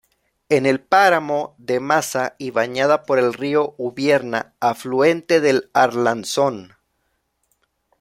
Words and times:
En 0.49 0.65
el 0.65 0.79
páramo 0.79 1.53
de 1.59 1.79
Masa 1.79 2.33
y 2.39 2.49
bañada 2.49 3.03
por 3.03 3.19
el 3.19 3.33
río 3.35 3.75
Ubierna, 3.77 4.55
afluente 4.59 5.39
del 5.41 5.69
Arlanzón. 5.75 6.73